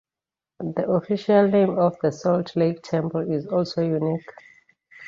The 0.59 0.89
official 0.89 1.47
name 1.47 1.77
of 1.77 1.95
the 2.01 2.11
Salt 2.11 2.55
Lake 2.55 2.81
Temple 2.81 3.31
is 3.31 3.45
also 3.45 3.83
unique. 3.83 4.27